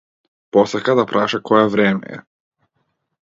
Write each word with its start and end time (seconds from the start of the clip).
Посака 0.55 0.95
да 0.99 1.03
праша 1.11 1.39
кое 1.49 1.67
време 1.75 2.17
е. 2.17 2.21